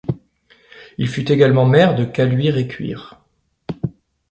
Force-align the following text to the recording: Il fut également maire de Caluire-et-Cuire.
Il 0.97 1.07
fut 1.07 1.31
également 1.31 1.67
maire 1.67 1.93
de 1.93 2.05
Caluire-et-Cuire. 2.05 3.21